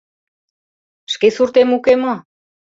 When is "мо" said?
2.03-2.13